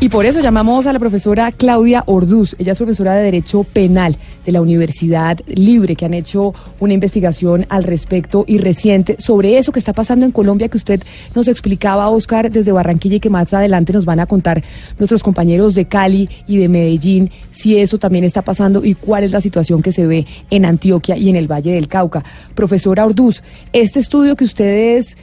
Y 0.00 0.10
por 0.10 0.26
eso 0.26 0.38
llamamos 0.38 0.86
a 0.86 0.92
la 0.92 1.00
profesora 1.00 1.50
Claudia 1.50 2.04
Orduz. 2.06 2.54
Ella 2.60 2.70
es 2.70 2.78
profesora 2.78 3.14
de 3.14 3.24
Derecho 3.24 3.64
Penal 3.64 4.16
de 4.46 4.52
la 4.52 4.60
Universidad 4.60 5.40
Libre, 5.48 5.96
que 5.96 6.04
han 6.04 6.14
hecho 6.14 6.54
una 6.78 6.94
investigación 6.94 7.66
al 7.68 7.82
respecto 7.82 8.44
y 8.46 8.58
reciente 8.58 9.16
sobre 9.18 9.58
eso 9.58 9.72
que 9.72 9.80
está 9.80 9.92
pasando 9.92 10.24
en 10.24 10.30
Colombia, 10.30 10.68
que 10.68 10.76
usted 10.76 11.02
nos 11.34 11.48
explicaba, 11.48 12.10
Oscar, 12.10 12.48
desde 12.48 12.70
Barranquilla 12.70 13.16
y 13.16 13.20
que 13.20 13.28
más 13.28 13.52
adelante 13.52 13.92
nos 13.92 14.04
van 14.04 14.20
a 14.20 14.26
contar 14.26 14.62
nuestros 15.00 15.24
compañeros 15.24 15.74
de 15.74 15.86
Cali 15.86 16.30
y 16.46 16.58
de 16.58 16.68
Medellín, 16.68 17.32
si 17.50 17.76
eso 17.76 17.98
también 17.98 18.22
está 18.22 18.42
pasando 18.42 18.84
y 18.84 18.94
cuál 18.94 19.24
es 19.24 19.32
la 19.32 19.40
situación 19.40 19.82
que 19.82 19.90
se 19.90 20.06
ve 20.06 20.26
en 20.48 20.64
Antioquia 20.64 21.16
y 21.16 21.28
en 21.28 21.34
el 21.34 21.50
Valle 21.50 21.72
del 21.72 21.88
Cauca. 21.88 22.22
Profesora 22.54 23.04
Orduz, 23.04 23.42
este 23.72 23.98
estudio 23.98 24.36
que 24.36 24.44
ustedes 24.44 25.16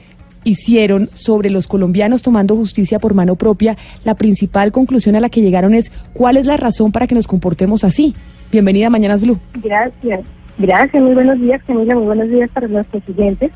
hicieron 0.45 1.09
sobre 1.13 1.49
los 1.49 1.67
colombianos 1.67 2.21
tomando 2.21 2.55
justicia 2.55 2.99
por 2.99 3.13
mano 3.13 3.35
propia, 3.35 3.75
la 4.05 4.15
principal 4.15 4.71
conclusión 4.71 5.17
a 5.17 5.19
la 5.19 5.29
que 5.29 5.41
llegaron 5.41 5.73
es 5.73 5.91
cuál 6.13 6.37
es 6.37 6.45
la 6.45 6.55
razón 6.55 6.93
para 6.93 7.07
que 7.07 7.15
nos 7.15 7.27
comportemos 7.27 7.83
así. 7.83 8.15
Bienvenida 8.51 8.87
a 8.87 8.89
Mañanas 8.89 9.21
Blue. 9.21 9.37
Gracias. 9.61 10.21
Gracias, 10.57 11.03
muy 11.03 11.13
buenos 11.13 11.37
días, 11.41 11.61
Camila, 11.67 11.95
muy 11.95 12.05
buenos 12.05 12.29
días 12.29 12.49
para 12.51 12.69
nuestros 12.69 13.03
siguientes. 13.03 13.51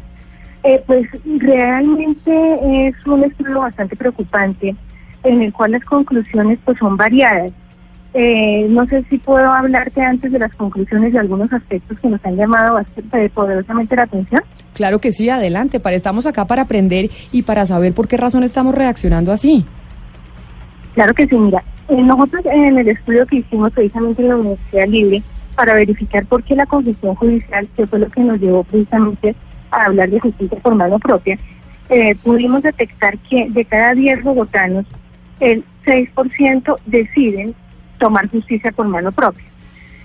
Eh, 0.63 0.83
pues 0.85 1.07
realmente 1.37 2.87
es 2.87 3.07
un 3.07 3.23
estudio 3.23 3.61
bastante 3.61 3.95
preocupante 3.95 4.75
en 5.23 5.41
el 5.41 5.53
cual 5.53 5.71
las 5.71 5.85
conclusiones 5.85 6.59
pues 6.65 6.77
son 6.77 6.97
variadas. 6.97 7.51
Eh, 8.13 8.65
no 8.69 8.87
sé 8.87 9.03
si 9.09 9.19
puedo 9.19 9.51
hablarte 9.51 10.01
antes 10.01 10.31
de 10.31 10.39
las 10.39 10.53
conclusiones 10.55 11.13
de 11.13 11.19
algunos 11.19 11.51
aspectos 11.53 11.99
que 11.99 12.07
nos 12.07 12.23
han 12.25 12.35
llamado 12.35 12.73
bastante 12.75 13.29
poderosamente 13.29 13.95
la 13.95 14.03
atención. 14.03 14.41
Claro 14.73 14.99
que 14.99 15.11
sí, 15.11 15.29
adelante. 15.29 15.79
Para, 15.79 15.95
estamos 15.95 16.25
acá 16.25 16.45
para 16.45 16.63
aprender 16.63 17.11
y 17.31 17.43
para 17.43 17.65
saber 17.65 17.93
por 17.93 18.07
qué 18.07 18.17
razón 18.17 18.43
estamos 18.43 18.73
reaccionando 18.73 19.31
así. 19.31 19.65
Claro 20.95 21.13
que 21.13 21.27
sí, 21.27 21.37
mira. 21.37 21.63
Eh, 21.87 22.01
nosotros 22.01 22.43
en 22.45 22.77
el 22.77 22.87
estudio 22.87 23.25
que 23.27 23.37
hicimos 23.37 23.71
precisamente 23.73 24.21
en 24.21 24.29
la 24.29 24.37
Universidad 24.37 24.87
Libre 24.87 25.23
para 25.55 25.73
verificar 25.73 26.25
por 26.25 26.43
qué 26.43 26.55
la 26.55 26.65
confesión 26.65 27.15
judicial, 27.15 27.67
que 27.75 27.85
fue 27.85 27.99
lo 27.99 28.09
que 28.09 28.21
nos 28.21 28.39
llevó 28.39 28.63
precisamente 28.63 29.35
a 29.71 29.85
hablar 29.85 30.09
de 30.09 30.19
justicia 30.19 30.57
por 30.59 30.73
mano 30.75 30.97
propia, 30.99 31.37
eh, 31.89 32.15
pudimos 32.23 32.63
detectar 32.63 33.17
que 33.17 33.49
de 33.49 33.65
cada 33.65 33.93
10 33.93 34.23
bogotanos, 34.23 34.85
el 35.39 35.63
6% 35.85 36.77
deciden 36.85 37.55
tomar 37.99 38.27
justicia 38.29 38.71
por 38.71 38.87
mano 38.87 39.11
propia. 39.11 39.45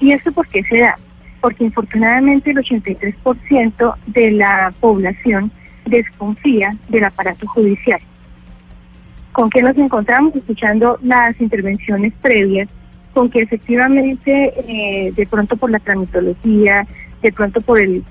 ¿Y 0.00 0.12
esto 0.12 0.32
por 0.32 0.46
qué 0.48 0.62
se 0.64 0.80
da? 0.80 0.96
Porque 1.40 1.64
infortunadamente 1.64 2.50
el 2.50 2.58
83% 2.58 3.94
de 4.06 4.30
la 4.32 4.72
población 4.80 5.50
desconfía 5.86 6.76
del 6.88 7.04
aparato 7.04 7.46
judicial. 7.46 8.00
¿Con 9.32 9.50
qué 9.50 9.62
nos 9.62 9.76
encontramos? 9.76 10.36
Escuchando 10.36 10.98
las 11.02 11.40
intervenciones 11.40 12.12
previas, 12.20 12.68
con 13.12 13.30
que 13.30 13.40
efectivamente 13.40 14.52
eh, 14.68 15.12
de 15.12 15.26
pronto 15.26 15.56
por 15.56 15.70
la 15.70 15.78
tramitología, 15.78 16.86
de 17.22 17.32
pronto 17.32 17.60
por 17.60 17.80
el 17.80 18.04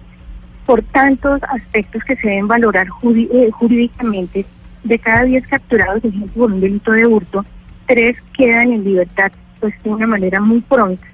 por 0.66 0.82
tantos 0.82 1.42
aspectos 1.50 2.04
que 2.06 2.16
se 2.16 2.28
deben 2.28 2.48
valorar 2.48 2.88
eh, 2.88 3.50
jurídicamente, 3.52 4.46
de 4.84 5.00
cada 5.00 5.24
10 5.24 5.48
capturados, 5.48 6.04
ejemplo, 6.04 6.34
por 6.34 6.52
un 6.52 6.62
delito 6.62 6.92
de 6.92 7.06
hurto, 7.06 7.46
tres 7.86 8.18
quedan 8.38 8.72
en 8.72 8.84
libertad 8.84 9.32
pues 9.64 9.82
de 9.82 9.92
una 9.92 10.06
manera 10.06 10.42
muy 10.42 10.60
pronta. 10.60 11.08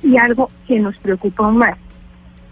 Y 0.00 0.16
algo 0.16 0.48
que 0.68 0.78
nos 0.78 0.96
preocupa 0.98 1.44
aún 1.44 1.56
más, 1.56 1.76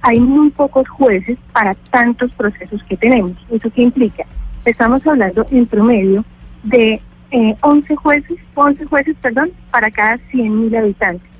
hay 0.00 0.18
muy 0.18 0.50
pocos 0.50 0.88
jueces 0.88 1.38
para 1.52 1.74
tantos 1.92 2.32
procesos 2.32 2.82
que 2.82 2.96
tenemos. 2.96 3.36
¿Eso 3.48 3.70
qué 3.70 3.82
implica? 3.82 4.24
Estamos 4.64 5.06
hablando 5.06 5.46
en 5.52 5.66
promedio 5.66 6.24
de 6.64 7.00
eh, 7.30 7.56
11 7.60 7.94
jueces, 7.94 8.36
11 8.56 8.84
jueces, 8.86 9.16
perdón, 9.22 9.52
para 9.70 9.92
cada 9.92 10.16
100.000 10.32 10.76
habitantes, 10.76 11.30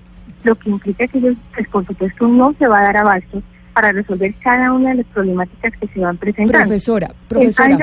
lo 0.45 0.55
que 0.55 0.71
implica 0.71 1.09
que 1.09 1.19
ellos, 1.19 1.37
pues 1.53 1.69
por 1.69 1.85
supuesto, 1.85 2.29
no 2.29 2.55
se 2.61 2.69
va 2.69 2.79
a 2.79 2.85
dar 2.85 2.99
abasto 2.99 3.43
para 3.73 3.93
resolver 3.93 4.35
cada 4.43 4.73
una 4.73 4.91
de 4.91 4.97
las 4.97 5.07
problemáticas 5.07 5.73
que 5.81 5.89
se 5.89 6.01
van 6.01 6.17
presentando. 6.17 6.59
Profesora, 6.59 7.15
profesora, 7.29 7.79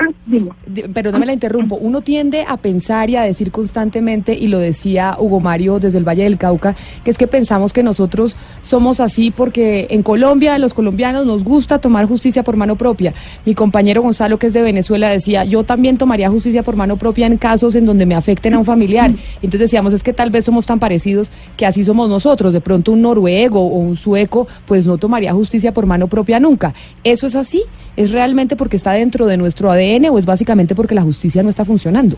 pero 0.94 1.12
no 1.12 1.20
me 1.20 1.26
la 1.26 1.34
interrumpo. 1.34 1.76
Uno 1.76 2.02
tiende 2.02 2.46
a 2.48 2.58
pensar 2.58 3.10
y 3.10 3.16
a 3.16 3.24
decir 3.24 3.52
constantemente, 3.52 4.34
y 4.34 4.48
lo 4.48 4.60
decía 4.60 5.16
Hugo 5.20 5.40
Mario 5.40 5.80
desde 5.80 5.98
el 5.98 6.08
Valle 6.08 6.24
del 6.24 6.38
Cauca, 6.38 6.76
que 7.04 7.12
es 7.12 7.18
que 7.18 7.28
pensamos 7.28 7.74
que 7.74 7.84
nosotros 7.84 8.38
somos 8.62 9.00
así 9.00 9.32
porque 9.32 9.88
en 9.90 10.04
Colombia, 10.04 10.58
los 10.58 10.74
colombianos, 10.74 11.26
nos 11.26 11.44
gusta 11.44 11.80
tomar 11.80 12.06
justicia 12.06 12.44
por 12.44 12.56
mano 12.56 12.76
propia. 12.76 13.14
Mi 13.46 13.56
compañero 13.56 14.02
Gonzalo, 14.02 14.38
que 14.38 14.48
es 14.48 14.54
de 14.54 14.62
Venezuela, 14.62 15.10
decía, 15.10 15.44
yo 15.44 15.64
también 15.64 15.98
tomaría 15.98 16.30
justicia 16.30 16.64
por 16.64 16.76
mano 16.76 16.98
propia 16.98 17.26
en 17.28 17.38
casos 17.38 17.76
en 17.76 17.86
donde 17.86 18.06
me 18.06 18.16
afecten 18.16 18.54
a 18.54 18.60
un 18.60 18.66
familiar. 18.66 19.12
Entonces 19.36 19.62
decíamos, 19.62 19.94
es 19.94 20.04
que 20.04 20.14
tal 20.14 20.30
vez 20.30 20.46
somos 20.46 20.66
tan 20.66 20.80
parecidos 20.80 21.32
que 21.58 21.66
así 21.66 21.84
somos 21.84 22.10
nosotros. 22.10 22.54
De 22.54 22.62
pronto 22.62 22.92
un 22.92 23.02
noruego 23.02 23.62
o 23.62 23.78
un 23.78 23.96
sueco, 23.96 24.48
pues 24.66 24.86
no 24.86 24.98
tomaría 24.98 25.34
justicia 25.34 25.74
por 25.74 25.79
por 25.80 25.86
mano 25.86 26.10
propia 26.10 26.42
nunca. 26.42 26.74
¿Eso 27.06 27.26
es 27.26 27.38
así? 27.38 27.64
¿Es 27.96 28.12
realmente 28.12 28.58
porque 28.58 28.76
está 28.76 28.92
dentro 28.92 29.28
de 29.28 29.38
nuestro 29.38 29.72
ADN 29.72 30.10
o 30.12 30.20
es 30.20 30.26
básicamente 30.26 30.76
porque 30.76 30.94
la 30.94 31.04
justicia 31.04 31.42
no 31.42 31.48
está 31.48 31.64
funcionando? 31.64 32.18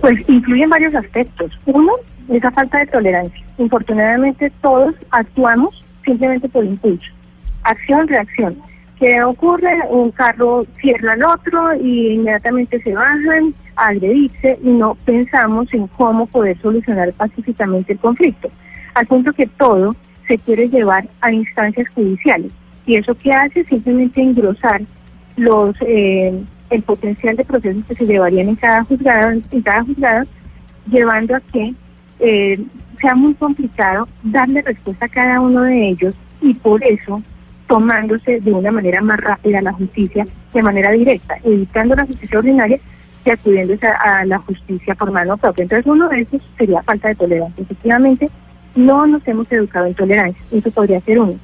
Pues 0.00 0.28
influyen 0.28 0.68
varios 0.68 0.96
aspectos. 0.96 1.52
Uno, 1.66 1.92
esa 2.28 2.50
falta 2.50 2.80
de 2.80 2.86
tolerancia. 2.86 3.40
Infortunadamente 3.58 4.50
todos 4.60 4.96
actuamos 5.12 5.80
simplemente 6.04 6.48
por 6.48 6.64
impulso. 6.64 7.06
Acción, 7.62 8.08
reacción. 8.08 8.56
¿Qué 8.98 9.22
ocurre? 9.22 9.78
Un 9.88 10.10
carro 10.10 10.66
cierra 10.80 11.12
al 11.12 11.22
otro 11.22 11.76
y 11.76 12.14
inmediatamente 12.14 12.82
se 12.82 12.94
bajan 12.94 13.54
a 13.76 13.90
agredirse 13.90 14.58
y 14.60 14.70
no 14.70 14.96
pensamos 15.04 15.72
en 15.72 15.86
cómo 15.86 16.26
poder 16.26 16.60
solucionar 16.60 17.12
pacíficamente 17.12 17.92
el 17.92 18.00
conflicto. 18.00 18.48
Al 18.94 19.06
punto 19.06 19.32
que 19.32 19.46
todo 19.46 19.94
se 20.26 20.38
quiere 20.38 20.68
llevar 20.68 21.08
a 21.20 21.32
instancias 21.32 21.88
judiciales. 21.90 22.52
Y 22.86 22.96
eso 22.96 23.14
que 23.14 23.32
hace 23.32 23.64
simplemente 23.64 24.20
engrosar 24.20 24.82
los 25.36 25.74
eh, 25.80 26.42
el 26.70 26.82
potencial 26.82 27.36
de 27.36 27.44
procesos 27.44 27.84
que 27.86 27.94
se 27.94 28.06
llevarían 28.06 28.48
en 28.48 28.56
cada 28.56 28.84
juzgado, 28.84 29.30
en 29.30 29.62
cada 29.62 29.84
juzgado, 29.84 30.26
llevando 30.90 31.36
a 31.36 31.40
que 31.40 31.74
eh, 32.20 32.60
sea 33.00 33.14
muy 33.14 33.34
complicado 33.34 34.08
darle 34.22 34.62
respuesta 34.62 35.06
a 35.06 35.08
cada 35.08 35.40
uno 35.40 35.62
de 35.62 35.88
ellos 35.88 36.14
y 36.40 36.54
por 36.54 36.82
eso 36.84 37.22
tomándose 37.66 38.40
de 38.40 38.52
una 38.52 38.70
manera 38.70 39.00
más 39.00 39.20
rápida 39.20 39.62
la 39.62 39.72
justicia 39.72 40.26
de 40.52 40.62
manera 40.62 40.90
directa, 40.90 41.36
evitando 41.42 41.94
la 41.94 42.06
justicia 42.06 42.38
ordinaria 42.38 42.78
y 43.24 43.30
acudiéndose 43.30 43.86
a, 43.86 44.18
a 44.18 44.24
la 44.26 44.38
justicia 44.38 44.94
por 44.94 45.10
mano 45.10 45.36
propia. 45.36 45.62
Entonces 45.62 45.86
uno 45.86 46.08
de 46.08 46.20
esos 46.20 46.42
sería 46.58 46.82
falta 46.82 47.08
de 47.08 47.14
tolerancia. 47.14 47.62
Efectivamente, 47.62 48.30
no 48.74 49.06
nos 49.06 49.26
hemos 49.26 49.50
educado 49.52 49.86
en 49.86 49.94
tolerancia, 49.94 50.44
eso 50.50 50.70
podría 50.70 51.00
ser 51.00 51.20
uno. 51.20 51.34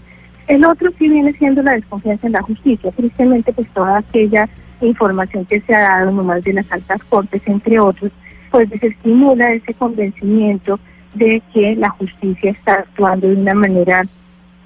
El 0.48 0.64
otro 0.64 0.90
sí 0.98 1.08
viene 1.08 1.32
siendo 1.34 1.62
la 1.62 1.72
desconfianza 1.72 2.26
en 2.26 2.32
la 2.32 2.42
justicia, 2.42 2.90
tristemente 2.90 3.52
pues 3.52 3.68
toda 3.68 3.98
aquella 3.98 4.48
información 4.80 5.44
que 5.44 5.60
se 5.60 5.74
ha 5.74 5.80
dado 5.80 6.10
nomás 6.10 6.42
de 6.42 6.54
las 6.54 6.70
altas 6.72 7.02
cortes, 7.04 7.42
entre 7.46 7.78
otros, 7.78 8.10
pues 8.50 8.68
desestimula 8.68 9.52
ese 9.52 9.74
convencimiento 9.74 10.80
de 11.14 11.42
que 11.52 11.76
la 11.76 11.90
justicia 11.90 12.50
está 12.50 12.74
actuando 12.74 13.28
de 13.28 13.36
una 13.36 13.54
manera 13.54 14.04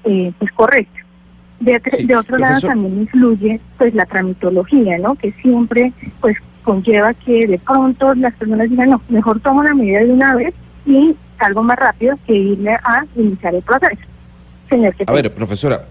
eh, 0.03 0.31
pues 0.39 0.51
correcta. 0.53 0.99
De, 1.59 1.81
de 2.03 2.15
otro 2.15 2.37
lado 2.37 2.59
también 2.61 3.01
influye 3.01 3.59
pues 3.77 3.93
la 3.93 4.05
tramitología, 4.05 4.97
¿no? 4.97 5.15
Que 5.15 5.31
siempre 5.33 5.93
pues 6.19 6.37
conlleva 6.63 7.13
que 7.13 7.47
de 7.47 7.59
pronto 7.59 8.13
las 8.15 8.33
personas 8.33 8.69
digan, 8.69 8.89
no, 8.89 9.01
mejor 9.07 9.39
tomo 9.39 9.63
la 9.63 9.73
medida 9.73 9.99
de 9.99 10.11
una 10.11 10.35
vez 10.35 10.53
y 10.85 11.15
algo 11.39 11.63
más 11.63 11.77
rápido 11.77 12.17
que 12.25 12.33
irle 12.33 12.71
a 12.71 13.05
iniciar 13.15 13.55
el 13.55 13.61
proceso. 13.61 14.01
Señor, 14.69 14.95
a 15.05 15.11
ver, 15.11 15.33
profesora, 15.33 15.85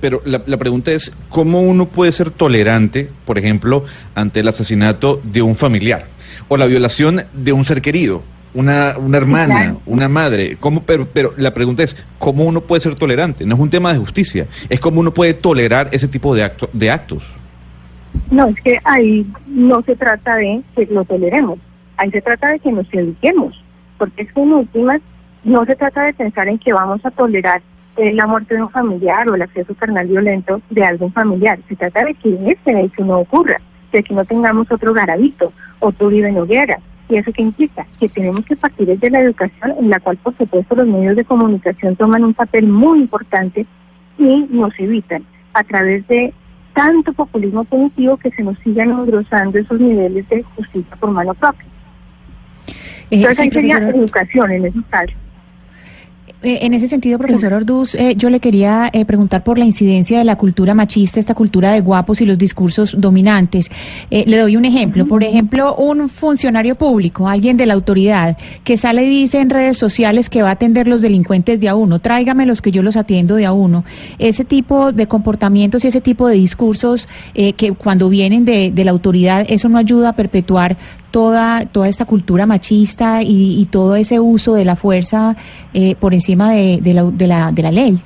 pero 0.00 0.22
la, 0.24 0.56
pregunta 0.56 0.92
es, 0.92 1.12
¿cómo 1.28 1.60
uno 1.60 1.86
puede 1.86 2.12
ser 2.12 2.30
tolerante, 2.30 3.10
por 3.24 3.38
ejemplo, 3.38 3.84
ante 4.14 4.40
el 4.40 4.48
asesinato 4.48 5.20
de 5.22 5.42
un 5.42 5.54
familiar 5.54 6.06
o 6.48 6.56
la 6.56 6.66
violación 6.66 7.22
de 7.32 7.52
un 7.52 7.64
ser 7.64 7.82
querido? 7.82 8.22
Una, 8.54 8.94
una 8.96 9.18
hermana, 9.18 9.76
una 9.84 10.08
madre, 10.08 10.56
¿cómo, 10.58 10.82
pero, 10.82 11.06
pero 11.12 11.34
la 11.36 11.52
pregunta 11.52 11.82
es, 11.82 11.94
¿cómo 12.18 12.44
uno 12.44 12.62
puede 12.62 12.80
ser 12.80 12.94
tolerante? 12.94 13.44
No 13.44 13.54
es 13.54 13.60
un 13.60 13.68
tema 13.68 13.92
de 13.92 13.98
justicia, 13.98 14.46
es 14.70 14.80
cómo 14.80 15.00
uno 15.00 15.12
puede 15.12 15.34
tolerar 15.34 15.90
ese 15.92 16.08
tipo 16.08 16.34
de, 16.34 16.44
acto, 16.44 16.70
de 16.72 16.90
actos. 16.90 17.34
No, 18.30 18.46
es 18.46 18.56
que 18.62 18.78
ahí 18.84 19.26
no 19.46 19.82
se 19.82 19.94
trata 19.94 20.36
de 20.36 20.62
que 20.74 20.86
lo 20.86 21.04
toleremos, 21.04 21.58
ahí 21.98 22.10
se 22.10 22.22
trata 22.22 22.48
de 22.48 22.58
que 22.60 22.72
nos 22.72 22.86
eduquemos, 22.94 23.62
porque 23.98 24.22
es 24.22 24.32
que 24.32 24.40
en 24.40 24.52
últimas 24.52 25.00
no 25.44 25.64
se 25.64 25.76
trata 25.76 26.04
de 26.04 26.14
pensar 26.14 26.48
en 26.48 26.58
que 26.58 26.72
vamos 26.72 27.04
a 27.04 27.10
tolerar 27.10 27.62
la 27.96 28.26
muerte 28.26 28.54
de 28.54 28.62
un 28.62 28.70
familiar 28.70 29.28
o 29.28 29.34
el 29.34 29.42
acceso 29.42 29.74
carnal 29.74 30.06
violento 30.06 30.60
de 30.70 30.84
algún 30.84 31.12
familiar, 31.12 31.58
se 31.68 31.76
trata 31.76 32.04
de 32.04 32.14
que 32.14 32.38
este 32.46 32.78
hecho 32.80 33.04
no 33.04 33.20
ocurra, 33.20 33.60
de 33.92 34.02
que 34.02 34.14
no 34.14 34.24
tengamos 34.24 34.70
otro 34.70 34.92
garavito, 34.92 35.52
otro 35.80 36.08
Uribe 36.08 36.30
Noguera. 36.32 36.78
¿Y 37.08 37.16
eso 37.16 37.30
qué 37.32 37.42
implica? 37.42 37.86
Que 38.00 38.08
tenemos 38.08 38.44
que 38.44 38.56
partir 38.56 38.86
desde 38.86 39.10
la 39.10 39.20
educación, 39.20 39.74
en 39.78 39.88
la 39.88 40.00
cual, 40.00 40.16
por 40.16 40.36
supuesto, 40.36 40.74
los 40.74 40.88
medios 40.88 41.16
de 41.16 41.24
comunicación 41.24 41.94
toman 41.94 42.24
un 42.24 42.34
papel 42.34 42.66
muy 42.66 42.98
importante 42.98 43.64
y 44.18 44.46
nos 44.50 44.78
evitan 44.78 45.24
a 45.54 45.62
través 45.62 46.06
de 46.08 46.34
tanto 46.74 47.12
populismo 47.12 47.64
punitivo 47.64 48.16
que 48.16 48.30
se 48.32 48.42
nos 48.42 48.58
sigan 48.58 48.90
engrosando 48.90 49.58
esos 49.58 49.80
niveles 49.80 50.28
de 50.28 50.42
justicia 50.42 50.96
por 50.96 51.10
mano 51.12 51.32
propia. 51.34 51.66
Entonces 53.10 53.44
sí, 53.44 53.50
profesora. 53.50 53.90
educación 53.90 54.52
en 54.52 54.64
esos 54.66 54.84
casos. 54.90 55.16
Eh, 56.46 56.64
En 56.64 56.74
ese 56.74 56.86
sentido, 56.86 57.18
profesor 57.18 57.52
Orduz, 57.52 57.96
eh, 57.96 58.14
yo 58.16 58.30
le 58.30 58.38
quería 58.38 58.88
eh, 58.92 59.04
preguntar 59.04 59.42
por 59.42 59.58
la 59.58 59.64
incidencia 59.64 60.16
de 60.18 60.24
la 60.24 60.36
cultura 60.36 60.74
machista, 60.74 61.18
esta 61.18 61.34
cultura 61.34 61.72
de 61.72 61.80
guapos 61.80 62.20
y 62.20 62.24
los 62.24 62.38
discursos 62.38 62.94
dominantes. 62.96 63.68
Le 64.10 64.38
doy 64.38 64.56
un 64.56 64.64
ejemplo. 64.64 65.08
Por 65.08 65.24
ejemplo, 65.24 65.74
un 65.74 66.08
funcionario 66.08 66.76
público, 66.76 67.26
alguien 67.26 67.56
de 67.56 67.66
la 67.66 67.74
autoridad, 67.74 68.36
que 68.62 68.76
sale 68.76 69.04
y 69.04 69.08
dice 69.08 69.40
en 69.40 69.50
redes 69.50 69.76
sociales 69.76 70.30
que 70.30 70.42
va 70.42 70.50
a 70.50 70.52
atender 70.52 70.86
los 70.86 71.02
delincuentes 71.02 71.58
de 71.58 71.68
a 71.68 71.74
uno. 71.74 71.98
Tráigame 71.98 72.46
los 72.46 72.62
que 72.62 72.70
yo 72.70 72.84
los 72.84 72.96
atiendo 72.96 73.34
de 73.34 73.46
a 73.46 73.52
uno. 73.52 73.84
Ese 74.20 74.44
tipo 74.44 74.92
de 74.92 75.08
comportamientos 75.08 75.84
y 75.84 75.88
ese 75.88 76.00
tipo 76.00 76.28
de 76.28 76.36
discursos 76.36 77.08
que 77.34 77.72
cuando 77.76 78.08
vienen 78.08 78.44
de, 78.44 78.70
de 78.70 78.84
la 78.84 78.92
autoridad, 78.92 79.44
eso 79.48 79.68
no 79.68 79.78
ayuda 79.78 80.10
a 80.10 80.12
perpetuar 80.12 80.76
toda, 81.16 81.64
toda 81.64 81.88
esta 81.88 82.04
cultura 82.04 82.44
machista 82.44 83.22
y, 83.22 83.58
y 83.58 83.64
todo 83.70 83.96
ese 83.96 84.20
uso 84.20 84.52
de 84.52 84.66
la 84.66 84.76
fuerza 84.76 85.34
eh, 85.72 85.94
por 85.98 86.12
encima 86.12 86.35
de, 86.44 86.78
de 86.80 86.94
la, 86.94 87.04
de, 87.04 87.26
la, 87.26 87.52
de 87.52 87.62
la 87.62 87.70
ley. 87.70 88.00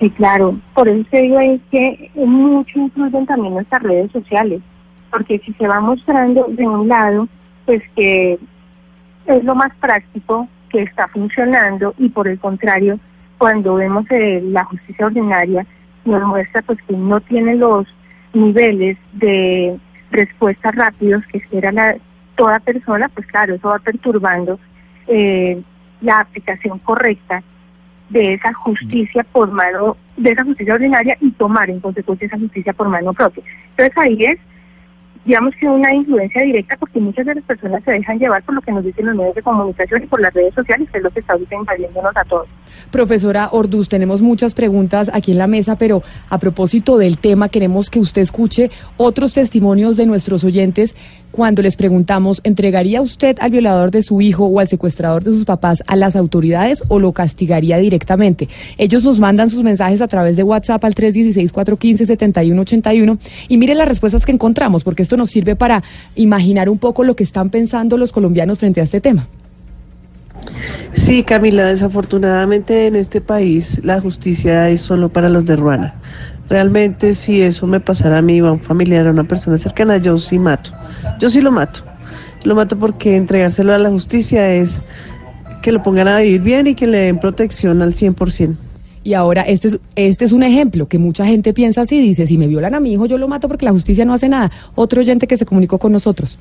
Sí, 0.00 0.10
claro. 0.10 0.58
Por 0.74 0.88
eso 0.88 1.06
te 1.10 1.22
digo 1.22 1.40
es 1.40 1.60
que 1.70 2.10
mucho 2.14 2.78
influyen 2.78 3.26
también 3.26 3.54
nuestras 3.54 3.82
redes 3.82 4.10
sociales, 4.12 4.60
porque 5.10 5.38
si 5.38 5.52
se 5.54 5.66
va 5.66 5.80
mostrando 5.80 6.46
de 6.50 6.66
un 6.66 6.88
lado, 6.88 7.28
pues 7.64 7.82
que 7.94 8.38
es 9.26 9.44
lo 9.44 9.54
más 9.54 9.74
práctico, 9.80 10.48
que 10.68 10.82
está 10.82 11.08
funcionando, 11.08 11.94
y 11.98 12.08
por 12.08 12.28
el 12.28 12.38
contrario, 12.38 12.98
cuando 13.38 13.74
vemos 13.76 14.04
eh, 14.10 14.42
la 14.44 14.64
justicia 14.64 15.06
ordinaria, 15.06 15.66
nos 16.04 16.22
muestra 16.22 16.62
pues 16.62 16.78
que 16.86 16.96
no 16.96 17.20
tiene 17.20 17.54
los 17.56 17.86
niveles 18.32 18.98
de 19.12 19.78
respuestas 20.10 20.74
rápidos 20.74 21.24
que 21.32 21.38
espera 21.38 21.72
la, 21.72 21.96
toda 22.36 22.60
persona, 22.60 23.08
pues 23.08 23.26
claro, 23.26 23.54
eso 23.54 23.68
va 23.68 23.78
perturbando 23.78 24.58
eh, 25.08 25.60
la 26.00 26.20
aplicación 26.20 26.78
correcta 26.80 27.42
de 28.08 28.34
esa 28.34 28.52
justicia 28.54 29.24
por 29.32 29.50
mano, 29.50 29.96
de 30.16 30.30
esa 30.30 30.44
justicia 30.44 30.74
ordinaria 30.74 31.16
y 31.20 31.30
tomar 31.32 31.68
en 31.70 31.80
consecuencia 31.80 32.26
esa 32.26 32.38
justicia 32.38 32.72
por 32.72 32.88
mano 32.88 33.12
propia. 33.12 33.42
Entonces 33.70 33.96
ahí 33.98 34.24
es, 34.24 34.38
digamos 35.24 35.54
que 35.56 35.66
una 35.66 35.92
influencia 35.92 36.42
directa 36.42 36.76
porque 36.76 37.00
muchas 37.00 37.26
de 37.26 37.34
las 37.34 37.44
personas 37.44 37.82
se 37.84 37.92
dejan 37.92 38.18
llevar 38.18 38.42
por 38.44 38.54
lo 38.54 38.60
que 38.60 38.72
nos 38.72 38.84
dicen 38.84 39.06
los 39.06 39.16
medios 39.16 39.34
de 39.34 39.42
comunicación 39.42 40.04
y 40.04 40.06
por 40.06 40.20
las 40.20 40.32
redes 40.32 40.54
sociales, 40.54 40.88
que 40.90 40.98
es 40.98 41.04
lo 41.04 41.10
que 41.10 41.20
está 41.20 41.32
ahorita 41.32 41.56
invadiéndonos 41.56 42.16
a 42.16 42.24
todos. 42.24 42.48
Profesora 42.90 43.48
Orduz, 43.52 43.88
tenemos 43.88 44.22
muchas 44.22 44.54
preguntas 44.54 45.10
aquí 45.12 45.32
en 45.32 45.38
la 45.38 45.46
mesa, 45.46 45.76
pero 45.76 46.02
a 46.28 46.38
propósito 46.38 46.98
del 46.98 47.18
tema, 47.18 47.48
queremos 47.48 47.90
que 47.90 47.98
usted 47.98 48.22
escuche 48.22 48.70
otros 48.96 49.34
testimonios 49.34 49.96
de 49.96 50.06
nuestros 50.06 50.44
oyentes 50.44 50.94
cuando 51.36 51.60
les 51.60 51.76
preguntamos, 51.76 52.40
¿entregaría 52.44 53.02
usted 53.02 53.36
al 53.40 53.50
violador 53.50 53.90
de 53.90 54.02
su 54.02 54.22
hijo 54.22 54.46
o 54.46 54.58
al 54.58 54.68
secuestrador 54.68 55.22
de 55.22 55.32
sus 55.32 55.44
papás 55.44 55.82
a 55.86 55.94
las 55.94 56.16
autoridades 56.16 56.82
o 56.88 56.98
lo 56.98 57.12
castigaría 57.12 57.76
directamente? 57.76 58.48
Ellos 58.78 59.04
nos 59.04 59.20
mandan 59.20 59.50
sus 59.50 59.62
mensajes 59.62 60.00
a 60.00 60.08
través 60.08 60.36
de 60.36 60.44
WhatsApp 60.44 60.82
al 60.82 60.94
316-415-7181 60.94 63.18
y 63.48 63.58
mire 63.58 63.74
las 63.74 63.86
respuestas 63.86 64.24
que 64.24 64.32
encontramos, 64.32 64.82
porque 64.82 65.02
esto 65.02 65.18
nos 65.18 65.30
sirve 65.30 65.56
para 65.56 65.82
imaginar 66.14 66.70
un 66.70 66.78
poco 66.78 67.04
lo 67.04 67.16
que 67.16 67.24
están 67.24 67.50
pensando 67.50 67.98
los 67.98 68.12
colombianos 68.12 68.58
frente 68.58 68.80
a 68.80 68.84
este 68.84 69.02
tema. 69.02 69.28
Sí, 70.96 71.22
Camila, 71.22 71.66
desafortunadamente 71.66 72.86
en 72.86 72.96
este 72.96 73.20
país 73.20 73.80
la 73.84 74.00
justicia 74.00 74.70
es 74.70 74.80
solo 74.80 75.10
para 75.10 75.28
los 75.28 75.44
de 75.44 75.54
Ruana. 75.54 75.94
Realmente 76.48 77.14
si 77.14 77.42
eso 77.42 77.66
me 77.66 77.80
pasara 77.80 78.18
a 78.18 78.22
mí, 78.22 78.38
a 78.38 78.50
un 78.50 78.60
familiar, 78.60 79.06
a 79.06 79.10
una 79.10 79.24
persona 79.24 79.58
cercana, 79.58 79.98
yo 79.98 80.18
sí 80.18 80.38
mato. 80.38 80.70
Yo 81.20 81.28
sí 81.28 81.42
lo 81.42 81.52
mato. 81.52 81.80
Lo 82.44 82.54
mato 82.54 82.78
porque 82.78 83.14
entregárselo 83.14 83.74
a 83.74 83.78
la 83.78 83.90
justicia 83.90 84.54
es 84.54 84.82
que 85.62 85.70
lo 85.70 85.82
pongan 85.82 86.08
a 86.08 86.18
vivir 86.18 86.40
bien 86.40 86.66
y 86.66 86.74
que 86.74 86.86
le 86.86 86.98
den 86.98 87.20
protección 87.20 87.82
al 87.82 87.92
100%. 87.92 88.56
Y 89.04 89.14
ahora 89.14 89.42
este 89.42 89.68
es, 89.68 89.78
este 89.96 90.24
es 90.24 90.32
un 90.32 90.42
ejemplo 90.42 90.88
que 90.88 90.98
mucha 90.98 91.26
gente 91.26 91.52
piensa 91.52 91.82
así, 91.82 92.00
dice, 92.00 92.26
si 92.26 92.38
me 92.38 92.48
violan 92.48 92.74
a 92.74 92.80
mi 92.80 92.92
hijo 92.94 93.06
yo 93.06 93.18
lo 93.18 93.28
mato 93.28 93.48
porque 93.48 93.66
la 93.66 93.72
justicia 93.72 94.04
no 94.06 94.14
hace 94.14 94.30
nada. 94.30 94.50
Otro 94.74 95.02
oyente 95.02 95.26
que 95.26 95.36
se 95.36 95.44
comunicó 95.44 95.78
con 95.78 95.92
nosotros. 95.92 96.38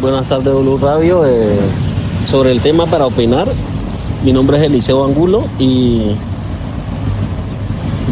Buenas 0.00 0.26
tardes, 0.28 0.52
Blue 0.54 0.78
Radio. 0.78 1.24
Eh, 1.26 1.91
sobre 2.26 2.52
el 2.52 2.60
tema 2.60 2.86
para 2.86 3.06
opinar, 3.06 3.48
mi 4.24 4.32
nombre 4.32 4.56
es 4.58 4.62
Eliseo 4.64 5.04
Angulo 5.04 5.44
y 5.58 6.12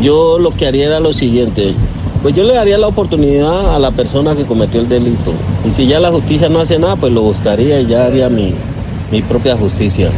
yo 0.02 0.38
lo 0.38 0.50
que 0.52 0.66
haría 0.66 0.86
era 0.86 1.00
lo 1.00 1.12
siguiente. 1.12 1.74
Pues 2.22 2.34
yo 2.34 2.44
le 2.44 2.54
daría 2.54 2.76
la 2.76 2.88
oportunidad 2.88 3.74
a 3.74 3.78
la 3.78 3.90
persona 3.92 4.34
que 4.34 4.44
cometió 4.44 4.80
el 4.80 4.88
delito. 4.88 5.32
Y 5.66 5.70
si 5.70 5.86
ya 5.86 6.00
la 6.00 6.10
justicia 6.10 6.48
no 6.48 6.60
hace 6.60 6.78
nada, 6.78 6.96
pues 6.96 7.12
lo 7.12 7.22
buscaría 7.22 7.80
y 7.80 7.86
ya 7.86 8.06
haría 8.06 8.28
mi, 8.28 8.52
mi 9.10 9.22
propia 9.22 9.56
justicia. 9.56 10.10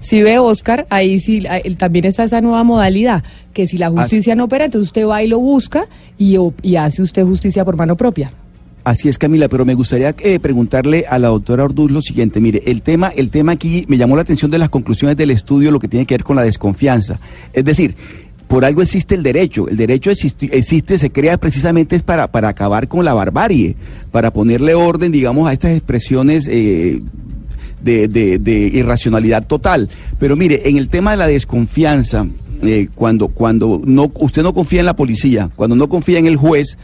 Si 0.00 0.22
ve 0.22 0.38
Oscar, 0.38 0.86
ahí 0.90 1.20
sí 1.20 1.44
también 1.78 2.06
está 2.06 2.24
esa 2.24 2.40
nueva 2.40 2.64
modalidad, 2.64 3.22
que 3.52 3.66
si 3.68 3.78
la 3.78 3.90
justicia 3.90 4.34
no 4.34 4.44
opera, 4.44 4.64
entonces 4.64 4.88
usted 4.88 5.06
va 5.06 5.22
y 5.22 5.28
lo 5.28 5.38
busca 5.38 5.86
y, 6.18 6.36
y 6.62 6.76
hace 6.76 7.02
usted 7.02 7.24
justicia 7.24 7.64
por 7.64 7.76
mano 7.76 7.96
propia. 7.96 8.32
Así 8.82 9.08
es, 9.08 9.18
Camila, 9.18 9.48
pero 9.48 9.64
me 9.66 9.74
gustaría 9.74 10.14
eh, 10.20 10.40
preguntarle 10.40 11.04
a 11.08 11.18
la 11.18 11.28
doctora 11.28 11.64
Orduz 11.64 11.90
lo 11.90 12.00
siguiente. 12.00 12.40
Mire, 12.40 12.62
el 12.66 12.80
tema, 12.80 13.08
el 13.08 13.28
tema 13.30 13.52
aquí 13.52 13.84
me 13.88 13.98
llamó 13.98 14.16
la 14.16 14.22
atención 14.22 14.50
de 14.50 14.58
las 14.58 14.70
conclusiones 14.70 15.16
del 15.18 15.30
estudio, 15.30 15.70
lo 15.70 15.78
que 15.78 15.86
tiene 15.88 16.06
que 16.06 16.14
ver 16.14 16.24
con 16.24 16.34
la 16.34 16.42
desconfianza. 16.42 17.20
Es 17.52 17.64
decir, 17.64 17.94
por 18.48 18.64
algo 18.64 18.80
existe 18.80 19.14
el 19.14 19.22
derecho. 19.22 19.68
El 19.68 19.76
derecho 19.76 20.10
existi- 20.10 20.48
existe, 20.50 20.98
se 20.98 21.10
crea 21.12 21.36
precisamente 21.36 21.98
para, 22.00 22.32
para 22.32 22.48
acabar 22.48 22.88
con 22.88 23.04
la 23.04 23.12
barbarie, 23.12 23.76
para 24.10 24.32
ponerle 24.32 24.74
orden, 24.74 25.12
digamos, 25.12 25.46
a 25.46 25.52
estas 25.52 25.72
expresiones 25.72 26.48
eh, 26.50 27.02
de 27.82 28.70
irracionalidad 28.72 29.46
total. 29.46 29.90
Pero 30.18 30.36
mire, 30.36 30.68
en 30.70 30.78
el 30.78 30.88
tema 30.88 31.10
de 31.10 31.16
la 31.18 31.26
desconfianza, 31.26 32.26
eh, 32.62 32.88
cuando, 32.94 33.28
cuando 33.28 33.82
no, 33.84 34.10
usted 34.14 34.42
no 34.42 34.54
confía 34.54 34.80
en 34.80 34.86
la 34.86 34.96
policía, 34.96 35.50
cuando 35.54 35.76
no 35.76 35.88
confía 35.88 36.18
en 36.18 36.26
el 36.26 36.36
juez, 36.36 36.76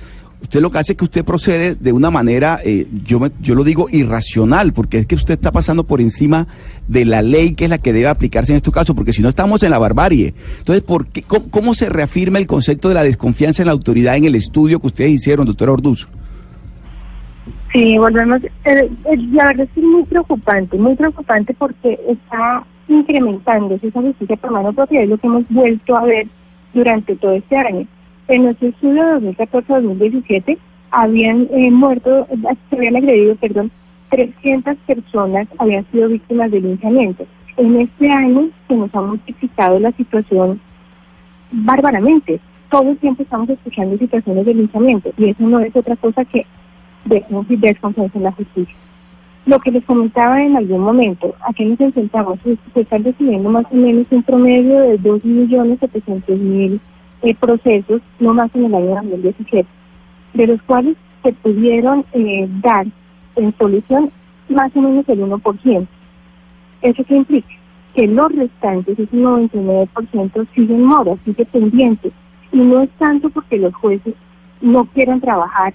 usted 0.47 0.61
lo 0.61 0.71
que 0.71 0.79
hace 0.79 0.93
es 0.93 0.99
que 0.99 1.05
usted 1.05 1.25
procede 1.25 1.75
de 1.75 1.93
una 1.93 2.11
manera, 2.11 2.59
eh, 2.65 2.87
yo, 3.05 3.19
me- 3.21 3.31
yo 3.41 3.55
lo 3.55 3.65
digo 3.65 3.87
irracional, 3.91 4.73
porque 4.73 4.99
es 4.99 5.07
que 5.07 5.15
usted 5.17 5.35
está 5.35 5.50
pasando 5.53 5.85
por 5.85 6.00
encima 6.00 6.47
de 6.88 7.05
la 7.05 7.21
ley 7.21 7.55
que 7.55 7.65
es 7.65 7.71
la 7.71 7.79
que 7.79 7.93
debe 7.93 8.07
aplicarse 8.09 8.53
en 8.53 8.57
este 8.57 8.71
caso, 8.71 8.95
porque 8.95 9.12
si 9.12 9.23
no 9.23 9.29
estamos 9.29 9.62
en 9.65 9.71
la 9.73 9.79
barbarie. 9.79 10.35
Entonces, 10.59 10.83
¿por 10.83 11.09
qué, 11.09 11.23
cómo, 11.23 11.75
se 11.75 11.88
reafirma 11.88 12.38
el 12.38 12.47
concepto 12.47 12.88
de 12.88 12.95
la 12.95 13.03
desconfianza 13.03 13.62
en 13.62 13.67
la 13.67 13.73
autoridad 13.73 14.17
en 14.17 14.25
el 14.25 14.35
estudio 14.37 14.79
que 14.81 14.87
ustedes 14.87 15.11
hicieron, 15.11 15.47
doctora 15.47 15.73
Orduz? 15.73 16.09
Sí, 17.73 17.99
volvemos. 17.99 18.43
eh, 18.45 18.50
eh, 18.65 18.88
la 19.33 19.47
verdad 19.47 19.65
es 19.67 19.71
que 19.75 19.81
es 19.81 19.87
muy 19.87 20.05
preocupante, 20.05 20.79
muy 20.79 20.95
preocupante 20.95 21.55
porque 21.59 21.99
está 22.09 22.65
incrementándose 22.88 23.88
esa 23.88 24.00
justicia 24.00 24.37
por 24.37 24.53
mano 24.53 24.73
propia, 24.73 25.03
es 25.03 25.09
lo 25.09 25.19
que 25.19 25.26
hemos 25.26 25.45
vuelto 25.50 25.97
a 25.97 26.05
ver 26.05 26.29
durante 26.73 27.17
todo 27.17 27.33
este 27.33 27.57
año. 27.57 27.87
En 28.28 28.42
nuestro 28.42 28.68
estudio 28.68 29.21
de 29.21 29.37
2014-2017 29.37 30.59
habían 30.90 31.49
eh, 31.52 31.71
muerto, 31.71 32.26
se 32.71 32.76
habían 32.76 32.97
agredido, 32.97 33.37
perdón, 33.37 33.71
300 34.11 34.76
personas 34.87 35.47
habían 35.59 35.87
sido 35.92 36.09
víctimas 36.09 36.50
de 36.50 36.61
linchamiento. 36.61 37.26
En 37.56 37.80
este 37.80 38.11
año 38.11 38.49
se 38.66 38.76
nos 38.76 38.95
ha 38.95 39.00
multiplicado 39.00 39.78
la 39.78 39.92
situación 39.92 40.61
bárbaramente. 41.52 42.40
Todo 42.68 42.90
el 42.90 42.97
tiempo 42.99 43.23
estamos 43.23 43.49
escuchando 43.49 43.97
situaciones 43.97 44.45
de 44.45 44.54
linchamiento 44.54 45.12
y 45.16 45.30
eso 45.30 45.42
no 45.45 45.61
es 45.61 45.75
otra 45.76 45.95
cosa 45.97 46.25
que 46.25 46.45
de 47.04 47.25
desconfianza 47.49 48.18
en 48.18 48.25
la 48.25 48.33
justicia. 48.33 48.75
Lo 49.47 49.61
que 49.61 49.71
les 49.71 49.85
comentaba 49.85 50.42
en 50.42 50.56
algún 50.56 50.80
momento, 50.80 51.37
¿a 51.49 51.52
qué 51.52 51.64
nos 51.64 51.80
enfrentamos? 51.80 52.40
Pues, 52.42 52.59
Se 52.75 52.80
están 52.80 53.04
recibiendo 53.04 53.49
más 53.49 53.66
o 53.71 53.76
menos 53.76 54.06
un 54.11 54.25
promedio 54.25 54.80
de 54.80 54.99
2.700.000 54.99 56.80
eh, 57.26 57.35
procesos, 57.35 58.00
no 58.21 58.35
más 58.35 58.50
en 58.54 58.66
el 58.66 58.75
año 58.75 58.95
2017, 58.95 59.66
de 60.35 60.47
los 60.47 60.62
cuales 60.62 60.97
se 61.23 61.33
pudieron 61.33 62.04
eh, 62.12 62.47
dar 62.62 62.87
en 63.37 63.54
solución 63.59 64.11
más 64.49 64.71
o 64.76 64.80
menos 64.80 65.09
el 65.09 65.21
1%. 65.21 65.87
¿Eso 66.83 67.04
qué 67.04 67.16
implica? 67.16 67.49
Que 67.95 68.06
los 68.06 68.30
restantes, 68.33 68.99
ese 68.99 69.16
99%, 69.16 70.47
siguen 70.54 70.85
moras, 70.85 71.18
sigue 71.25 71.45
pendientes. 71.47 72.12
Y 72.52 72.59
no 72.59 72.83
es 72.83 72.90
tanto 72.99 73.28
porque 73.30 73.59
los 73.59 73.75
jueces 73.75 74.14
no 74.61 74.85
quieren 74.85 75.21
trabajar, 75.21 75.75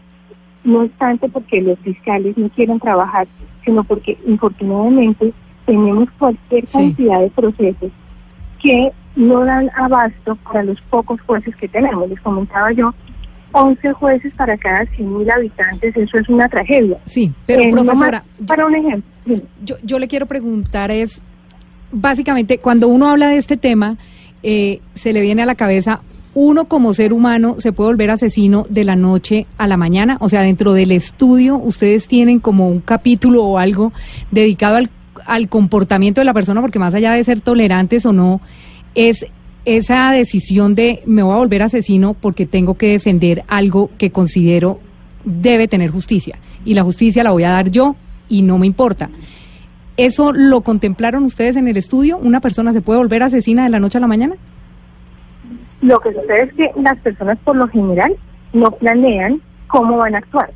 no 0.63 0.83
es 0.83 0.91
tanto 0.93 1.27
porque 1.27 1.61
los 1.61 1.77
fiscales 1.79 2.37
no 2.37 2.49
quieren 2.49 2.79
trabajar, 2.79 3.27
sino 3.65 3.83
porque 3.83 4.17
infortunadamente 4.25 5.33
tenemos 5.65 6.09
cualquier 6.17 6.67
Sí. 6.67 6.77
cantidad 6.77 7.19
de 7.19 7.29
procesos 7.29 7.91
que 8.61 8.91
no 9.15 9.43
dan 9.45 9.69
abasto 9.75 10.35
para 10.37 10.63
los 10.63 10.79
pocos 10.89 11.19
jueces 11.21 11.55
que 11.55 11.67
tenemos. 11.67 12.09
Les 12.09 12.19
comentaba 12.21 12.71
yo, 12.71 12.93
11 13.53 13.93
jueces 13.93 14.33
para 14.33 14.57
cada 14.57 14.83
100.000 14.83 15.31
habitantes, 15.31 15.95
eso 15.95 16.17
es 16.17 16.29
una 16.29 16.47
tragedia. 16.47 16.97
Sí, 17.05 17.31
pero 17.45 17.63
Eh, 17.63 17.71
profesora, 17.71 18.23
para 18.47 18.65
un 18.65 18.75
ejemplo, 18.75 19.35
yo, 19.63 19.75
yo 19.83 19.99
le 19.99 20.07
quiero 20.07 20.25
preguntar 20.25 20.91
es, 20.91 21.21
básicamente, 21.91 22.59
cuando 22.59 22.87
uno 22.87 23.09
habla 23.09 23.29
de 23.29 23.37
este 23.37 23.57
tema, 23.57 23.97
eh, 24.43 24.79
se 24.93 25.13
le 25.13 25.21
viene 25.21 25.43
a 25.43 25.45
la 25.45 25.55
cabeza, 25.55 26.01
uno 26.33 26.65
como 26.65 26.93
ser 26.93 27.11
humano 27.11 27.55
se 27.57 27.73
puede 27.73 27.89
volver 27.89 28.09
asesino 28.09 28.65
de 28.69 28.85
la 28.85 28.95
noche 28.95 29.45
a 29.57 29.67
la 29.67 29.75
mañana, 29.75 30.17
o 30.21 30.29
sea, 30.29 30.41
dentro 30.41 30.73
del 30.73 30.91
estudio 30.93 31.57
ustedes 31.57 32.07
tienen 32.07 32.39
como 32.39 32.69
un 32.69 32.79
capítulo 32.79 33.43
o 33.43 33.57
algo 33.57 33.91
dedicado 34.31 34.77
al, 34.77 34.89
al 35.25 35.49
comportamiento 35.49 36.21
de 36.21 36.25
la 36.25 36.33
persona, 36.33 36.61
porque 36.61 36.79
más 36.79 36.93
allá 36.93 37.11
de 37.11 37.23
ser 37.25 37.41
tolerantes 37.41 38.05
o 38.05 38.13
no, 38.13 38.39
es 38.95 39.25
esa 39.65 40.11
decisión 40.11 40.75
de 40.75 41.03
me 41.05 41.23
voy 41.23 41.33
a 41.33 41.37
volver 41.37 41.61
asesino 41.61 42.13
porque 42.13 42.45
tengo 42.45 42.75
que 42.75 42.87
defender 42.87 43.43
algo 43.47 43.89
que 43.97 44.11
considero 44.11 44.79
debe 45.23 45.67
tener 45.67 45.91
justicia. 45.91 46.37
Y 46.65 46.73
la 46.73 46.83
justicia 46.83 47.23
la 47.23 47.31
voy 47.31 47.43
a 47.43 47.51
dar 47.51 47.69
yo 47.69 47.95
y 48.27 48.41
no 48.41 48.57
me 48.57 48.67
importa. 48.67 49.09
¿Eso 49.97 50.31
lo 50.33 50.61
contemplaron 50.61 51.23
ustedes 51.23 51.55
en 51.57 51.67
el 51.67 51.77
estudio? 51.77 52.17
¿Una 52.17 52.39
persona 52.39 52.73
se 52.73 52.81
puede 52.81 52.99
volver 52.99 53.23
asesina 53.23 53.63
de 53.63 53.69
la 53.69 53.79
noche 53.79 53.97
a 53.97 54.01
la 54.01 54.07
mañana? 54.07 54.35
Lo 55.81 55.99
que 55.99 56.13
sucede 56.13 56.43
es 56.43 56.53
que 56.53 56.71
las 56.81 56.97
personas 56.99 57.37
por 57.43 57.55
lo 57.55 57.67
general 57.67 58.15
no 58.53 58.71
planean 58.71 59.41
cómo 59.67 59.97
van 59.97 60.15
a 60.15 60.19
actuar. 60.19 60.51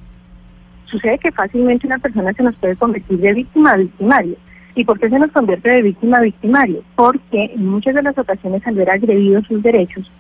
Sucede 0.86 1.18
que 1.18 1.32
fácilmente 1.32 1.88
una 1.88 2.00
persona 2.00 2.32
se 2.34 2.44
nos 2.44 2.56
puede 2.56 2.76
convertir 2.76 3.20
de 3.20 3.34
víctima 3.34 3.72
a 3.72 3.78
victimario. 3.78 4.36
¿Y 4.76 4.84
por 4.84 5.00
qué 5.00 5.10
se 5.10 5.18
nos 5.18 5.32
convierte 5.32 5.70
de 5.70 5.82
víctima 5.82 6.18
a 6.18 6.22
victimario? 6.22 6.84
Porque 6.96 7.52
en 7.56 7.66
muchas 7.66 7.96
de 7.96 8.04
las 8.04 8.18
ocasiones 8.18 8.66
al 8.68 8.76
ver 8.76 8.90
agredidos 8.90 9.48
sus 9.48 9.64
derechos, 9.64 10.12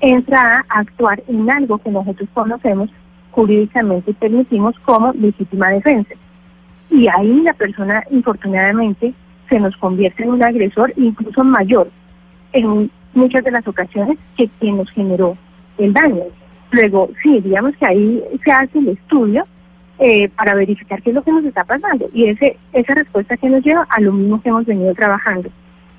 entra 0.00 0.64
a 0.68 0.80
actuar 0.80 1.22
en 1.26 1.50
algo 1.50 1.78
que 1.78 1.90
nosotros 1.90 2.28
conocemos 2.32 2.88
jurídicamente 3.32 4.12
y 4.12 4.14
permitimos 4.14 4.78
como 4.80 5.12
legítima 5.12 5.70
defensa. 5.70 6.14
Y 6.88 7.08
ahí 7.08 7.40
la 7.42 7.52
persona, 7.52 8.02
infortunadamente, 8.10 9.12
se 9.48 9.58
nos 9.58 9.76
convierte 9.76 10.22
en 10.22 10.30
un 10.30 10.42
agresor 10.42 10.92
incluso 10.96 11.42
mayor 11.42 11.90
en 12.52 12.90
muchas 13.12 13.42
de 13.42 13.50
las 13.50 13.66
ocasiones 13.66 14.18
que 14.36 14.48
quien 14.60 14.76
nos 14.76 14.90
generó 14.90 15.36
el 15.78 15.92
daño. 15.92 16.22
Luego, 16.70 17.10
sí, 17.22 17.40
digamos 17.40 17.76
que 17.76 17.86
ahí 17.86 18.22
se 18.44 18.52
hace 18.52 18.78
el 18.78 18.88
estudio 18.88 19.46
eh, 19.98 20.28
para 20.28 20.54
verificar 20.54 21.02
qué 21.02 21.10
es 21.10 21.14
lo 21.14 21.22
que 21.22 21.32
nos 21.32 21.44
está 21.44 21.64
pasando 21.64 22.08
y 22.12 22.26
ese 22.26 22.58
esa 22.72 22.94
respuesta 22.94 23.36
que 23.36 23.48
nos 23.48 23.64
lleva 23.64 23.86
a 23.88 24.00
lo 24.00 24.12
mismo 24.12 24.40
que 24.42 24.50
hemos 24.50 24.66
venido 24.66 24.94
trabajando. 24.94 25.48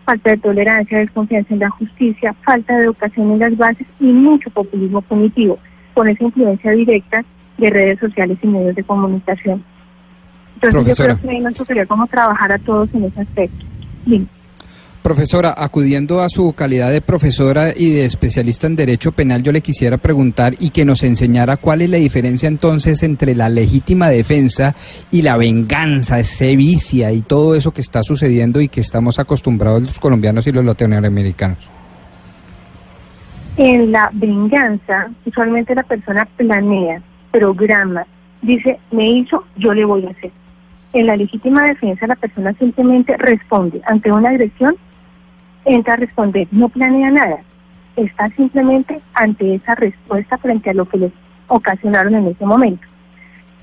Falta 0.06 0.30
de 0.30 0.38
tolerancia, 0.38 1.00
desconfianza 1.00 1.54
en 1.54 1.60
la 1.60 1.70
justicia, 1.72 2.34
falta 2.46 2.77
de 2.77 2.86
educación 2.86 3.32
en 3.32 3.39
las 3.39 3.58
bases 3.58 3.88
y 4.00 4.06
mucho 4.06 4.50
populismo 4.51 5.01
cognitivo, 5.01 5.60
con 5.94 6.08
esa 6.08 6.24
influencia 6.24 6.72
directa 6.72 7.25
de 7.58 7.70
redes 7.70 8.00
sociales 8.00 8.38
y 8.42 8.48
medios 8.48 8.75
de 8.75 8.84
comunicación. 8.84 9.63
Entonces 10.56 10.74
Profesora. 10.74 11.13
yo 11.13 11.20
creo 11.20 11.30
que 11.30 11.36
ahí 11.36 11.44
nos 11.44 11.56
tocaría 11.56 11.86
como 11.86 12.08
trabajar 12.08 12.51
a 12.51 12.58
todos 12.60 12.94
en 12.94 13.04
ese 13.06 13.22
aspecto. 13.22 13.66
Dime. 14.06 14.27
Profesora, 15.07 15.53
acudiendo 15.55 16.19
a 16.19 16.27
su 16.27 16.51
calidad 16.51 16.91
de 16.91 16.99
profesora 16.99 17.69
y 17.73 17.91
de 17.91 18.03
especialista 18.03 18.67
en 18.67 18.75
derecho 18.75 19.13
penal, 19.13 19.41
yo 19.41 19.53
le 19.53 19.61
quisiera 19.61 19.97
preguntar 19.97 20.55
y 20.59 20.71
que 20.71 20.83
nos 20.83 21.01
enseñara 21.01 21.55
cuál 21.55 21.81
es 21.81 21.89
la 21.89 21.95
diferencia 21.95 22.49
entonces 22.49 23.01
entre 23.03 23.33
la 23.33 23.47
legítima 23.47 24.09
defensa 24.09 24.75
y 25.09 25.21
la 25.21 25.37
venganza, 25.37 26.21
sevicia 26.25 27.13
y 27.13 27.21
todo 27.21 27.55
eso 27.55 27.71
que 27.71 27.79
está 27.79 28.03
sucediendo 28.03 28.59
y 28.59 28.67
que 28.67 28.81
estamos 28.81 29.17
acostumbrados 29.17 29.81
los 29.81 29.97
colombianos 29.97 30.45
y 30.45 30.51
los 30.51 30.65
latinoamericanos. 30.65 31.69
En 33.55 33.93
la 33.93 34.09
venganza, 34.11 35.09
usualmente 35.25 35.73
la 35.73 35.83
persona 35.83 36.27
planea, 36.35 37.01
programa, 37.31 38.05
dice, 38.41 38.77
me 38.91 39.09
hizo, 39.09 39.45
yo 39.55 39.73
le 39.73 39.85
voy 39.85 40.05
a 40.05 40.09
hacer. 40.09 40.31
En 40.91 41.05
la 41.05 41.15
legítima 41.15 41.65
defensa, 41.65 42.07
la 42.07 42.17
persona 42.17 42.51
simplemente 42.59 43.15
responde 43.15 43.79
ante 43.85 44.11
una 44.11 44.31
agresión, 44.31 44.75
entra 45.67 45.93
a 45.93 45.97
responder, 45.97 46.47
no 46.51 46.69
planea 46.69 47.12
nada, 47.12 47.38
está 47.97 48.29
simplemente 48.29 49.01
ante 49.13 49.55
esa 49.55 49.75
respuesta 49.75 50.38
frente 50.38 50.69
a 50.69 50.74
lo 50.74 50.86
que 50.86 50.97
les 50.97 51.12
ocasionaron 51.47 52.15
en 52.15 52.27
ese 52.27 52.45
momento. 52.45 52.88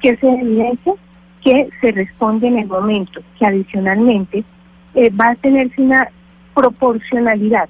Que 0.00 0.16
se 0.16 0.28
evidencia 0.28 0.92
que 1.42 1.68
se 1.80 1.92
responde 1.92 2.48
en 2.48 2.58
el 2.58 2.66
momento, 2.66 3.20
que 3.38 3.46
adicionalmente 3.46 4.44
eh, 4.94 5.10
va 5.10 5.30
a 5.30 5.34
tenerse 5.34 5.80
una 5.80 6.08
proporcionalidad 6.54 7.68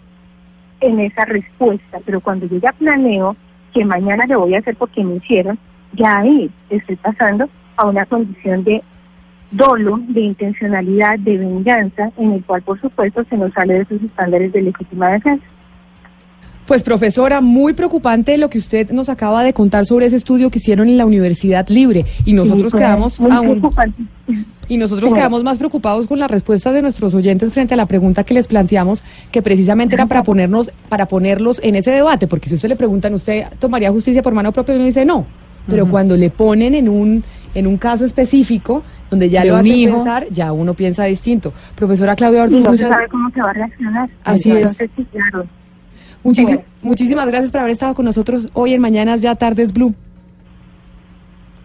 en 0.80 1.00
esa 1.00 1.24
respuesta, 1.24 1.98
pero 2.04 2.20
cuando 2.20 2.46
yo 2.46 2.58
ya 2.58 2.72
planeo 2.72 3.36
que 3.72 3.84
mañana 3.84 4.26
le 4.26 4.36
voy 4.36 4.54
a 4.54 4.58
hacer 4.58 4.76
porque 4.76 5.02
me 5.02 5.16
hicieron, 5.16 5.58
ya 5.92 6.18
ahí 6.18 6.50
estoy 6.70 6.96
pasando 6.96 7.48
a 7.76 7.86
una 7.86 8.04
condición 8.06 8.64
de 8.64 8.82
dolo, 9.50 10.00
de 10.08 10.20
intencionalidad, 10.20 11.18
de 11.18 11.38
venganza, 11.38 12.10
en 12.18 12.32
el 12.32 12.44
cual 12.44 12.62
por 12.62 12.80
supuesto 12.80 13.24
se 13.28 13.36
nos 13.36 13.52
sale 13.52 13.74
de 13.74 13.80
esos 13.82 14.02
estándares 14.02 14.52
de 14.52 14.62
legítima 14.62 15.10
defensa. 15.10 15.44
Pues 16.66 16.82
profesora, 16.82 17.42
muy 17.42 17.74
preocupante 17.74 18.38
lo 18.38 18.48
que 18.48 18.56
usted 18.56 18.90
nos 18.90 19.10
acaba 19.10 19.44
de 19.44 19.52
contar 19.52 19.84
sobre 19.84 20.06
ese 20.06 20.16
estudio 20.16 20.50
que 20.50 20.58
hicieron 20.58 20.88
en 20.88 20.96
la 20.96 21.04
Universidad 21.04 21.68
Libre 21.68 22.06
y 22.24 22.32
nosotros 22.32 22.72
Sí, 22.72 22.78
quedamos 22.78 23.20
muy 23.20 23.30
aún 23.32 23.48
preocupante. 23.60 24.02
y 24.66 24.78
nosotros 24.78 25.10
Sí. 25.10 25.14
quedamos 25.14 25.44
más 25.44 25.58
preocupados 25.58 26.06
con 26.06 26.18
las 26.18 26.30
respuestas 26.30 26.72
de 26.72 26.80
nuestros 26.80 27.12
oyentes 27.14 27.52
frente 27.52 27.74
a 27.74 27.76
la 27.76 27.84
pregunta 27.84 28.24
que 28.24 28.32
les 28.32 28.46
planteamos, 28.46 29.04
que 29.30 29.42
precisamente 29.42 29.94
era 29.94 30.06
para 30.06 30.22
ponernos 30.22 30.72
para 30.88 31.04
ponerlos 31.06 31.60
en 31.62 31.74
ese 31.74 31.90
debate, 31.90 32.26
porque 32.26 32.48
si 32.48 32.54
usted 32.54 32.70
le 32.70 32.76
preguntan, 32.76 33.12
¿usted 33.12 33.44
tomaría 33.58 33.90
justicia 33.92 34.22
por 34.22 34.32
mano 34.32 34.50
propia? 34.50 34.72
Y 34.74 34.76
uno 34.78 34.86
dice 34.86 35.04
no. 35.04 35.26
Pero 35.68 35.86
cuando 35.88 36.16
le 36.16 36.30
ponen 36.30 36.74
en 36.74 36.88
un 36.88 37.22
en 37.54 37.66
un 37.66 37.76
caso 37.76 38.04
específico 38.06 38.82
donde 39.10 39.30
ya 39.30 39.42
De 39.42 39.48
lo 39.48 39.56
hace 39.56 39.68
hijo. 39.68 39.94
pensar, 39.96 40.26
ya 40.30 40.52
uno 40.52 40.74
piensa 40.74 41.04
distinto. 41.04 41.52
Profesora 41.74 42.16
Claudia 42.16 42.40
Y 42.40 42.42
Orduz, 42.44 42.58
no 42.62 42.64
se 42.64 42.84
muchas- 42.84 42.88
sabe 42.90 43.08
cómo 43.08 43.30
se 43.30 43.40
va 43.42 43.50
a 43.50 43.52
reaccionar. 43.52 44.08
Así 44.24 44.50
es. 44.50 44.76
Claro. 45.12 45.46
Bueno. 46.22 46.62
muchísimas 46.82 47.26
gracias 47.26 47.50
por 47.50 47.60
haber 47.60 47.72
estado 47.72 47.94
con 47.94 48.06
nosotros 48.06 48.48
hoy 48.54 48.72
en 48.72 48.80
Mañanas 48.80 49.20
Ya 49.20 49.34
Tardes 49.34 49.72
Blue. 49.72 49.94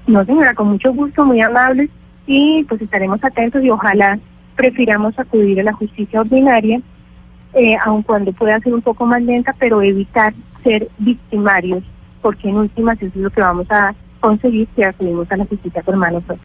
No, 0.07 0.25
señora, 0.25 0.53
con 0.53 0.69
mucho 0.69 0.91
gusto, 0.93 1.23
muy 1.23 1.39
amable 1.41 1.89
y 2.27 2.63
pues 2.65 2.81
estaremos 2.81 3.23
atentos 3.23 3.63
y 3.63 3.69
ojalá 3.69 4.19
prefiramos 4.55 5.17
acudir 5.17 5.59
a 5.61 5.63
la 5.63 5.73
justicia 5.73 6.19
ordinaria, 6.21 6.81
eh, 7.53 7.75
aun 7.85 8.03
cuando 8.03 8.33
pueda 8.33 8.59
ser 8.59 8.73
un 8.73 8.81
poco 8.81 9.05
más 9.05 9.21
lenta, 9.21 9.55
pero 9.57 9.81
evitar 9.81 10.33
ser 10.63 10.89
victimarios, 10.97 11.83
porque 12.21 12.49
en 12.49 12.57
últimas 12.57 12.97
eso 12.97 13.07
es 13.07 13.15
lo 13.15 13.29
que 13.29 13.41
vamos 13.41 13.67
a 13.71 13.93
conseguir 14.19 14.67
si 14.75 14.83
acudimos 14.83 15.31
a 15.31 15.37
la 15.37 15.45
justicia 15.45 15.81
por 15.83 15.95
mano 15.95 16.19
propia. 16.21 16.43